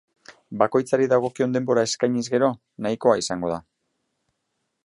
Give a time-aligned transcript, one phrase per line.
[0.61, 2.51] Bakoitzari dagokion denbora eskainiz gero,
[2.87, 3.63] nahikoa izango da.